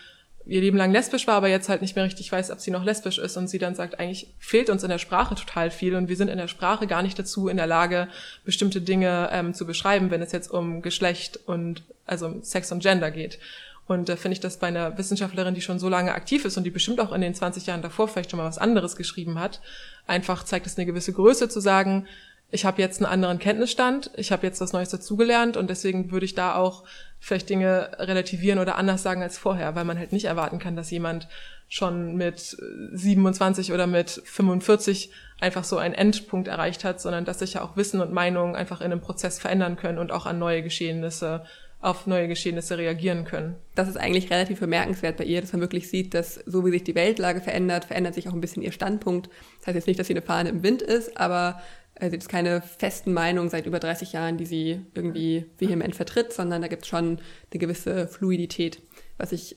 [0.50, 2.84] ihr Leben lang lesbisch war, aber jetzt halt nicht mehr richtig weiß, ob sie noch
[2.84, 3.36] lesbisch ist.
[3.36, 6.28] Und sie dann sagt, eigentlich fehlt uns in der Sprache total viel und wir sind
[6.28, 8.08] in der Sprache gar nicht dazu in der Lage,
[8.44, 13.10] bestimmte Dinge ähm, zu beschreiben, wenn es jetzt um Geschlecht und also Sex und Gender
[13.10, 13.38] geht.
[13.86, 16.64] Und da finde ich das bei einer Wissenschaftlerin, die schon so lange aktiv ist und
[16.64, 19.60] die bestimmt auch in den 20 Jahren davor vielleicht schon mal was anderes geschrieben hat,
[20.06, 22.06] einfach zeigt es eine gewisse Größe zu sagen,
[22.52, 26.26] ich habe jetzt einen anderen Kenntnisstand, ich habe jetzt was Neues dazugelernt und deswegen würde
[26.26, 26.84] ich da auch
[27.20, 30.90] vielleicht Dinge relativieren oder anders sagen als vorher, weil man halt nicht erwarten kann, dass
[30.90, 31.28] jemand
[31.68, 32.56] schon mit
[32.92, 37.76] 27 oder mit 45 einfach so einen Endpunkt erreicht hat, sondern dass sich ja auch
[37.76, 41.44] Wissen und Meinungen einfach in einem Prozess verändern können und auch an neue Geschehnisse
[41.82, 43.56] auf neue Geschehnisse reagieren können.
[43.74, 46.84] Das ist eigentlich relativ bemerkenswert bei ihr, dass man wirklich sieht, dass so wie sich
[46.84, 49.30] die Weltlage verändert, verändert sich auch ein bisschen ihr Standpunkt.
[49.58, 51.62] Das heißt jetzt nicht, dass sie eine Fahne im Wind ist, aber
[51.94, 56.32] also es ist keine festen Meinungen seit über 30 Jahren, die sie irgendwie vehement vertritt,
[56.32, 57.18] sondern da gibt es schon
[57.52, 58.80] eine gewisse Fluidität,
[59.18, 59.56] was ich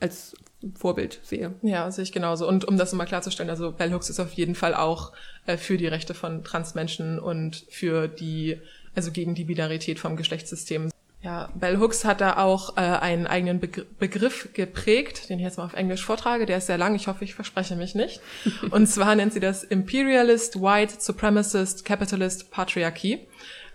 [0.00, 0.34] als
[0.76, 1.54] Vorbild sehe.
[1.62, 2.48] Ja, sehe ich genauso.
[2.48, 5.12] Und um das mal klarzustellen, also Bell Hooks ist auf jeden Fall auch
[5.46, 8.60] äh, für die Rechte von Transmenschen und für die,
[8.94, 10.90] also gegen die Binarität vom Geschlechtssystem.
[11.24, 15.56] Ja, Bell Hooks hat da auch äh, einen eigenen Begr Begriff geprägt, den ich jetzt
[15.56, 16.44] mal auf Englisch vortrage.
[16.44, 18.20] Der ist sehr lang, ich hoffe, ich verspreche mich nicht.
[18.70, 23.26] Und zwar nennt sie das Imperialist, White, Supremacist, Capitalist, Patriarchy.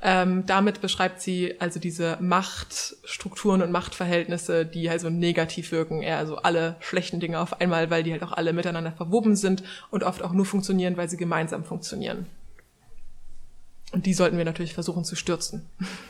[0.04, 6.38] Ähm, damit beschreibt sie also diese Machtstrukturen und Machtverhältnisse, die also negativ wirken, eher also
[6.38, 10.22] alle schlechten Dinge auf einmal, weil die halt auch alle miteinander verwoben sind und oft
[10.22, 12.28] auch nur funktionieren, weil sie gemeinsam funktionieren.
[13.92, 15.66] Und die sollten wir natürlich versuchen zu stürzen.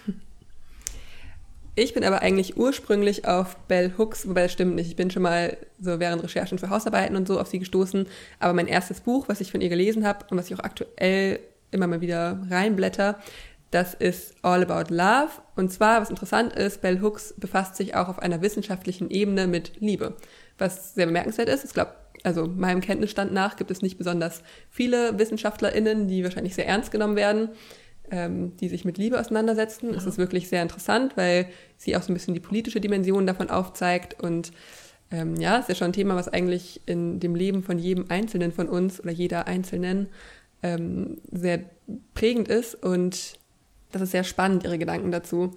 [1.82, 4.88] Ich bin aber eigentlich ursprünglich auf Bell Hooks, wobei das stimmt nicht.
[4.88, 8.06] Ich bin schon mal so während Recherchen für Hausarbeiten und so auf sie gestoßen.
[8.40, 11.40] Aber mein erstes Buch, was ich von ihr gelesen habe und was ich auch aktuell
[11.72, 13.18] immer mal wieder reinblätter,
[13.72, 15.30] das ist All About Love.
[15.56, 19.80] Und zwar, was interessant ist, Bell Hooks befasst sich auch auf einer wissenschaftlichen Ebene mit
[19.80, 20.18] Liebe.
[20.58, 21.64] Was sehr bemerkenswert ist.
[21.64, 21.94] Ich glaube,
[22.26, 27.16] also meinem Kenntnisstand nach gibt es nicht besonders viele WissenschaftlerInnen, die wahrscheinlich sehr ernst genommen
[27.16, 27.52] werden
[28.12, 29.94] ähm, die sich mit Liebe auseinandersetzen.
[29.94, 33.50] Es ist wirklich sehr interessant, weil sie auch so ein bisschen die politische Dimension davon
[33.50, 34.22] aufzeigt.
[34.22, 34.52] Und
[35.12, 38.52] ähm, ja, ist ja schon ein Thema, was eigentlich in dem Leben von jedem Einzelnen
[38.52, 40.08] von uns oder jeder Einzelnen
[40.64, 41.62] ähm, sehr
[42.14, 42.76] prägend ist.
[42.76, 43.40] Und
[43.92, 45.56] das ist sehr spannend, ihre Gedanken dazu.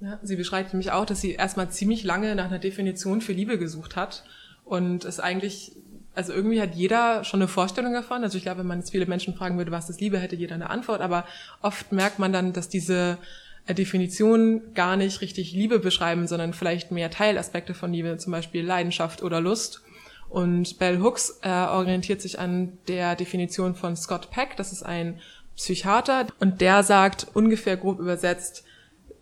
[0.00, 3.58] Ja, sie beschreibt nämlich auch, dass sie erstmal ziemlich lange nach einer Definition für Liebe
[3.58, 4.24] gesucht hat
[4.64, 5.72] und es eigentlich
[6.14, 8.22] also irgendwie hat jeder schon eine Vorstellung davon.
[8.22, 10.54] Also ich glaube, wenn man jetzt viele Menschen fragen würde, was ist Liebe, hätte jeder
[10.54, 11.00] eine Antwort.
[11.00, 11.24] Aber
[11.60, 13.18] oft merkt man dann, dass diese
[13.66, 18.64] äh, Definitionen gar nicht richtig Liebe beschreiben, sondern vielleicht mehr Teilaspekte von Liebe, zum Beispiel
[18.64, 19.82] Leidenschaft oder Lust.
[20.28, 25.20] Und Bell Hooks äh, orientiert sich an der Definition von Scott Peck, das ist ein
[25.54, 28.64] Psychiater, und der sagt ungefähr grob übersetzt,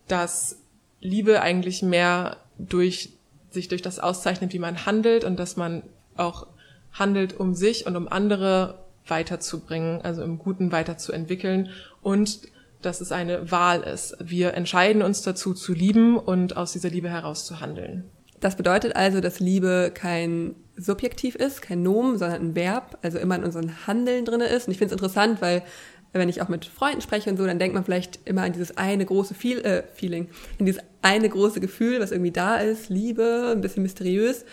[0.07, 0.59] dass
[1.01, 3.09] Liebe eigentlich mehr durch
[3.51, 5.83] sich durch das auszeichnet, wie man handelt und dass man
[6.17, 6.47] auch
[6.93, 11.69] handelt, um sich und um andere weiterzubringen, also im Guten weiterzuentwickeln
[12.01, 12.41] und
[12.81, 14.15] dass es eine Wahl ist.
[14.19, 18.09] Wir entscheiden uns dazu zu lieben und aus dieser Liebe heraus zu handeln.
[18.39, 23.35] Das bedeutet also, dass Liebe kein Subjektiv ist, kein Nomen, sondern ein Verb, also immer
[23.35, 24.67] in unseren Handeln drinne ist.
[24.67, 25.63] Und ich finde es interessant, weil
[26.11, 28.77] wenn ich auch mit Freunden spreche und so, dann denkt man vielleicht immer an dieses
[28.77, 30.27] eine große Feel, äh, Feeling,
[30.57, 34.45] in dieses eine große Gefühl, was irgendwie da ist, Liebe, ein bisschen mysteriös.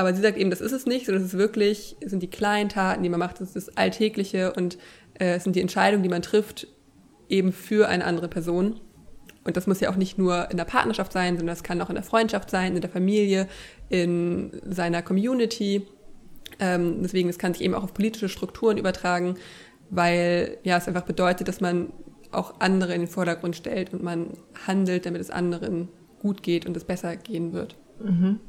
[0.00, 2.30] Aber sie sagt eben, das ist es nicht, sondern es ist wirklich, es sind die
[2.30, 4.78] kleinen Taten, die man macht, es ist das Alltägliche und
[5.18, 6.68] äh, es sind die Entscheidungen, die man trifft,
[7.28, 8.80] eben für eine andere Person.
[9.44, 11.90] Und das muss ja auch nicht nur in der Partnerschaft sein, sondern das kann auch
[11.90, 13.46] in der Freundschaft sein, in der Familie,
[13.90, 15.86] in seiner Community.
[16.60, 19.34] Ähm, deswegen, das kann sich eben auch auf politische Strukturen übertragen,
[19.90, 21.92] weil ja es einfach bedeutet, dass man
[22.32, 24.28] auch andere in den Vordergrund stellt und man
[24.66, 25.88] handelt, damit es anderen
[26.20, 27.76] gut geht und es besser gehen wird.
[28.02, 28.40] Mhm.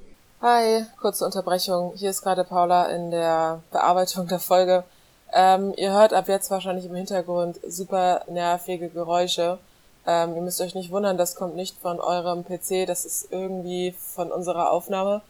[0.44, 1.94] Hi, kurze Unterbrechung.
[1.96, 4.84] Hier ist gerade Paula in der Bearbeitung der Folge.
[5.32, 9.60] Ähm, ihr hört ab jetzt wahrscheinlich im Hintergrund super nervige Geräusche.
[10.08, 13.92] Ähm, ihr müsst euch nicht wundern, das kommt nicht von eurem PC, das ist irgendwie
[13.92, 15.22] von unserer Aufnahme.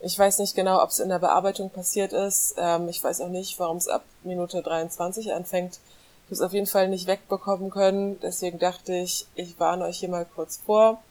[0.00, 2.54] Ich weiß nicht genau, ob es in der Bearbeitung passiert ist.
[2.56, 5.74] Ähm, ich weiß auch nicht, warum es ab Minute 23 anfängt.
[5.74, 8.18] Ich habe es auf jeden Fall nicht wegbekommen können.
[8.20, 11.02] Deswegen dachte ich, ich warne euch hier mal kurz vor.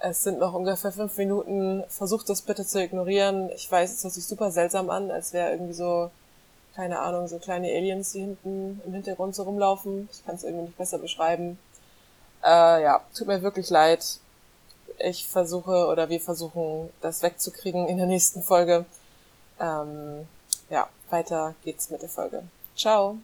[0.00, 1.82] Es sind noch ungefähr fünf Minuten.
[1.88, 3.50] Versucht das bitte zu ignorieren.
[3.56, 6.10] Ich weiß, es hört sich super seltsam an, als wäre irgendwie so,
[6.76, 10.08] keine Ahnung, so kleine Aliens, die hinten im Hintergrund so rumlaufen.
[10.12, 11.58] Ich kann es irgendwie nicht besser beschreiben.
[12.44, 14.20] Äh, ja, tut mir wirklich leid.
[14.98, 18.84] Ich versuche oder wir versuchen, das wegzukriegen in der nächsten Folge.
[19.60, 20.26] Ähm,
[20.70, 22.44] ja, weiter geht's mit der Folge.
[22.76, 23.18] Ciao.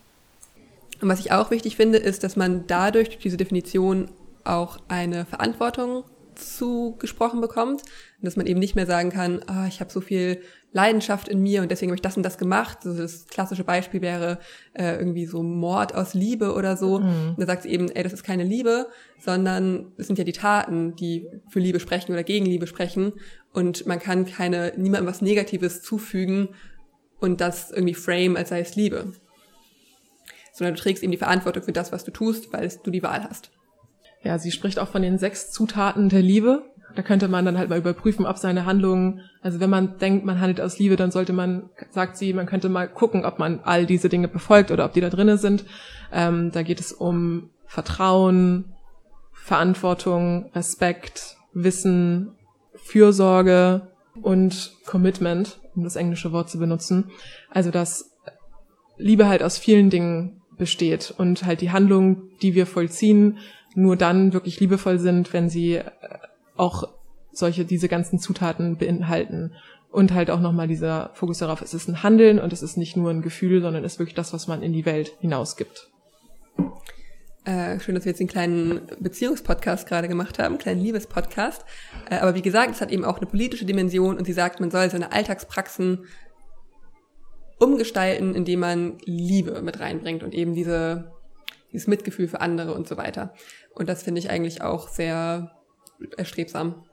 [1.00, 4.08] Und was ich auch wichtig finde, ist, dass man dadurch durch diese Definition
[4.44, 6.04] auch eine Verantwortung
[6.35, 7.83] zugesprochen bekommt.
[7.83, 10.40] Und dass man eben nicht mehr sagen kann, ah, ich habe so viel
[10.73, 12.79] Leidenschaft in mir und deswegen habe ich das und das gemacht.
[12.85, 14.40] Also das klassische Beispiel wäre
[14.73, 16.99] äh, irgendwie so Mord aus Liebe oder so.
[16.99, 17.31] Mhm.
[17.31, 20.33] Und da sagt sie eben, ey, das ist keine Liebe, sondern es sind ja die
[20.33, 23.12] Taten, die für Liebe sprechen oder gegen Liebe sprechen.
[23.53, 26.49] Und man kann keine, niemandem was Negatives zufügen
[27.20, 29.12] und das irgendwie frame, als sei es Liebe.
[30.53, 33.25] sondern du trägst eben die Verantwortung für das, was du tust, weil du die Wahl
[33.25, 33.51] hast.
[34.24, 36.64] Ja, sie spricht auch von den sechs Zutaten der Liebe.
[36.96, 40.40] Da könnte man dann halt mal überprüfen, ob seine Handlungen, also wenn man denkt, man
[40.40, 43.84] handelt aus Liebe, dann sollte man, sagt sie, man könnte mal gucken, ob man all
[43.84, 45.64] diese Dinge befolgt oder ob die da drinnen sind.
[46.12, 48.74] Ähm, da geht es um Vertrauen,
[49.32, 52.32] Verantwortung, Respekt, Wissen,
[52.76, 53.88] Fürsorge
[54.22, 57.10] und Commitment, um das englische Wort zu benutzen.
[57.50, 58.12] Also dass
[58.96, 63.38] Liebe halt aus vielen Dingen besteht und halt die Handlungen, die wir vollziehen,
[63.74, 65.84] nur dann wirklich liebevoll sind, wenn sie äh,
[66.56, 66.88] auch
[67.32, 69.52] solche, diese ganzen Zutaten beinhalten.
[69.90, 72.96] Und halt auch nochmal dieser Fokus darauf, es ist ein Handeln und es ist nicht
[72.96, 75.88] nur ein Gefühl, sondern es ist wirklich das, was man in die Welt hinausgibt.
[77.44, 81.64] Äh, schön, dass wir jetzt einen kleinen Beziehungspodcast gerade gemacht haben, einen kleinen Liebespodcast.
[82.10, 84.70] Äh, aber wie gesagt, es hat eben auch eine politische Dimension und sie sagt, man
[84.70, 86.06] soll seine Alltagspraxen
[87.58, 91.12] umgestalten, indem man Liebe mit reinbringt und eben diese,
[91.74, 93.34] dieses Mitgefühl für andere und so weiter.
[93.74, 95.50] Und das finde ich eigentlich auch sehr
[96.16, 96.84] erstrebsam.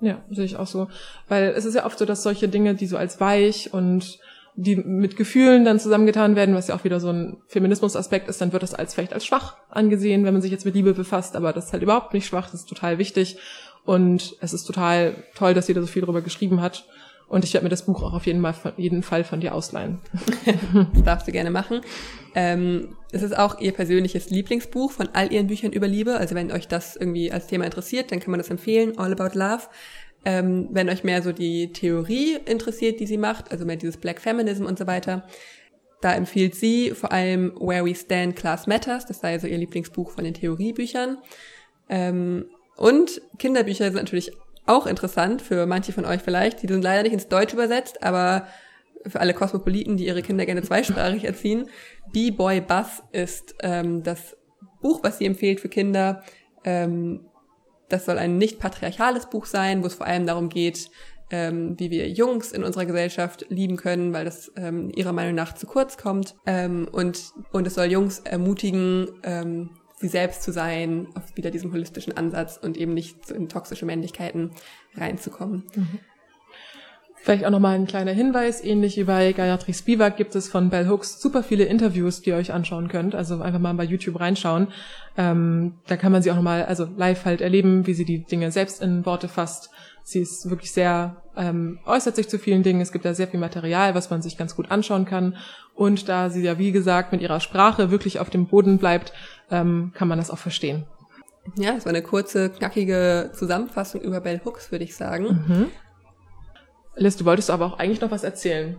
[0.00, 0.88] Ja, sehe ich auch so.
[1.28, 4.20] Weil es ist ja oft so, dass solche Dinge, die so als weich und
[4.54, 8.52] die mit Gefühlen dann zusammengetan werden, was ja auch wieder so ein Feminismus-Aspekt ist, dann
[8.52, 11.52] wird das als vielleicht als schwach angesehen, wenn man sich jetzt mit Liebe befasst, aber
[11.52, 13.38] das ist halt überhaupt nicht schwach, das ist total wichtig
[13.84, 16.86] und es ist total toll, dass da so viel drüber geschrieben hat
[17.28, 19.98] und ich werde mir das Buch auch auf jeden, Mal, jeden Fall von dir ausleihen.
[20.94, 21.82] das darfst du gerne machen.
[22.34, 26.16] Ähm, es ist auch ihr persönliches Lieblingsbuch von all ihren Büchern über Liebe.
[26.16, 28.98] Also wenn euch das irgendwie als Thema interessiert, dann kann man das empfehlen.
[28.98, 29.64] All About Love.
[30.24, 34.20] Ähm, wenn euch mehr so die Theorie interessiert, die sie macht, also mehr dieses Black
[34.20, 35.26] Feminism und so weiter,
[36.00, 39.06] da empfiehlt sie vor allem Where We Stand Class Matters.
[39.06, 41.18] Das sei also ihr Lieblingsbuch von den Theoriebüchern.
[41.88, 44.32] Ähm, und Kinderbücher sind natürlich
[44.68, 46.62] auch interessant für manche von euch vielleicht.
[46.62, 48.46] Die sind leider nicht ins Deutsch übersetzt, aber
[49.06, 51.68] für alle Kosmopoliten, die ihre Kinder gerne zweisprachig erziehen.
[52.12, 54.36] B-Boy Buzz ist ähm, das
[54.80, 56.22] Buch, was sie empfiehlt für Kinder.
[56.64, 57.26] Ähm,
[57.88, 60.90] das soll ein nicht patriarchales Buch sein, wo es vor allem darum geht,
[61.30, 65.54] ähm, wie wir Jungs in unserer Gesellschaft lieben können, weil das ähm, ihrer Meinung nach
[65.54, 66.34] zu kurz kommt.
[66.46, 69.70] Ähm, und, und es soll Jungs ermutigen, ähm,
[70.00, 74.52] sie selbst zu sein, auf wieder diesem holistischen Ansatz und eben nicht in toxische Männlichkeiten
[74.96, 75.64] reinzukommen.
[75.74, 75.98] Mhm.
[77.20, 80.88] Vielleicht auch nochmal ein kleiner Hinweis, ähnlich wie bei Gayatri Spivak gibt es von Bell
[80.88, 83.14] Hooks super viele Interviews, die ihr euch anschauen könnt.
[83.14, 84.68] Also einfach mal bei YouTube reinschauen.
[85.16, 88.52] Ähm, da kann man sie auch nochmal, also live halt erleben, wie sie die Dinge
[88.52, 89.70] selbst in Worte fasst.
[90.08, 92.80] Sie ist wirklich sehr, ähm, äußert sich zu vielen Dingen.
[92.80, 95.36] Es gibt da sehr viel Material, was man sich ganz gut anschauen kann.
[95.74, 99.12] Und da sie ja, wie gesagt, mit ihrer Sprache wirklich auf dem Boden bleibt,
[99.50, 100.86] ähm, kann man das auch verstehen.
[101.56, 105.44] Ja, das war eine kurze, knackige Zusammenfassung über Bell Hooks, würde ich sagen.
[105.46, 105.66] Mhm.
[106.96, 108.78] Liz, du wolltest aber auch eigentlich noch was erzählen.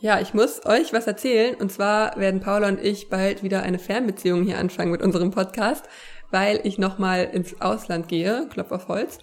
[0.00, 1.54] Ja, ich muss euch was erzählen.
[1.54, 5.88] Und zwar werden Paula und ich bald wieder eine Fernbeziehung hier anfangen mit unserem Podcast,
[6.32, 9.20] weil ich nochmal ins Ausland gehe, Klopf auf Holz.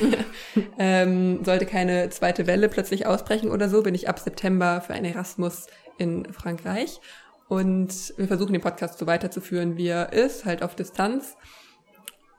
[0.78, 5.04] ähm, sollte keine zweite Welle plötzlich ausbrechen oder so, bin ich ab September für ein
[5.04, 5.66] Erasmus
[5.98, 7.00] in Frankreich.
[7.48, 11.36] Und wir versuchen den Podcast so weiterzuführen, wie er ist, halt auf Distanz.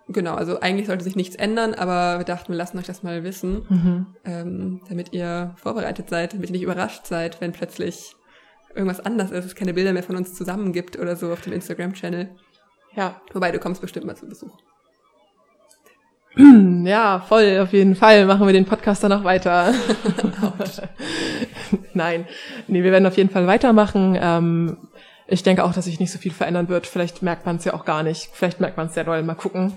[0.07, 3.23] Genau, also eigentlich sollte sich nichts ändern, aber wir dachten, wir lassen euch das mal
[3.23, 4.05] wissen, mhm.
[4.25, 8.15] ähm, damit ihr vorbereitet seid, damit ihr nicht überrascht seid, wenn plötzlich
[8.75, 11.53] irgendwas anders ist, es keine Bilder mehr von uns zusammen gibt oder so auf dem
[11.53, 12.29] Instagram-Channel.
[12.95, 13.21] Ja.
[13.33, 14.57] Wobei, du kommst bestimmt mal zu Besuch.
[16.85, 18.25] Ja, voll, auf jeden Fall.
[18.25, 19.73] Machen wir den Podcast dann noch weiter.
[21.93, 22.25] Nein,
[22.67, 24.17] nee, wir werden auf jeden Fall weitermachen.
[24.19, 24.77] Ähm,
[25.27, 26.85] ich denke auch, dass sich nicht so viel verändern wird.
[26.85, 28.29] Vielleicht merkt man es ja auch gar nicht.
[28.33, 29.23] Vielleicht merkt man es sehr doll.
[29.23, 29.73] Mal gucken.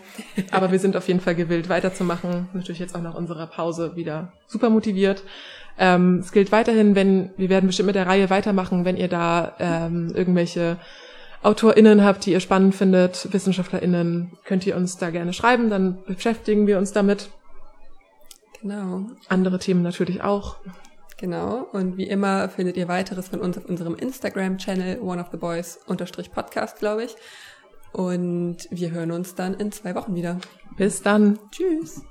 [0.50, 2.48] Aber wir sind auf jeden Fall gewillt, weiterzumachen.
[2.52, 5.22] Natürlich jetzt auch nach unserer Pause wieder super motiviert.
[5.78, 9.54] Ähm, es gilt weiterhin, wenn wir werden bestimmt mit der Reihe weitermachen, wenn ihr da
[9.58, 10.78] ähm, irgendwelche
[11.42, 16.66] AutorInnen habt, die ihr spannend findet, WissenschaftlerInnen, könnt ihr uns da gerne schreiben, dann beschäftigen
[16.66, 17.30] wir uns damit.
[18.60, 19.02] Genau.
[19.28, 20.56] Andere Themen natürlich auch.
[21.18, 21.66] Genau.
[21.72, 25.78] Und wie immer findet ihr weiteres von uns auf unserem Instagram-Channel One of the Boys
[25.86, 27.16] unterstrich Podcast, glaube ich.
[27.92, 30.38] Und wir hören uns dann in zwei Wochen wieder.
[30.76, 31.38] Bis dann.
[31.50, 32.02] Tschüss.